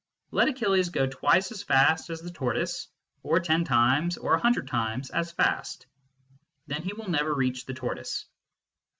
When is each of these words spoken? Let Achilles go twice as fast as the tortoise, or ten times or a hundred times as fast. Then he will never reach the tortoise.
Let 0.31 0.47
Achilles 0.47 0.89
go 0.89 1.05
twice 1.05 1.51
as 1.51 1.61
fast 1.61 2.09
as 2.09 2.21
the 2.21 2.31
tortoise, 2.31 2.87
or 3.21 3.39
ten 3.39 3.63
times 3.63 4.17
or 4.17 4.33
a 4.33 4.39
hundred 4.39 4.67
times 4.67 5.11
as 5.11 5.31
fast. 5.31 5.85
Then 6.65 6.81
he 6.81 6.93
will 6.93 7.07
never 7.11 7.31
reach 7.35 7.67
the 7.67 7.75
tortoise. 7.75 8.25